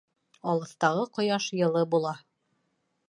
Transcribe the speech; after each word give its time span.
Алыҫтағы 0.53 1.03
ҡояш 1.17 1.49
йылы 1.59 1.85
була. 1.93 2.15